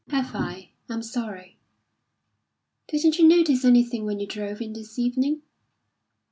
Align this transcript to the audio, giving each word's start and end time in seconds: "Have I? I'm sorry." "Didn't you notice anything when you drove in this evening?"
"Have 0.09 0.33
I? 0.33 0.71
I'm 0.89 1.03
sorry." 1.03 1.59
"Didn't 2.87 3.19
you 3.19 3.27
notice 3.27 3.63
anything 3.63 4.03
when 4.03 4.19
you 4.19 4.25
drove 4.25 4.59
in 4.59 4.73
this 4.73 4.97
evening?" 4.97 5.43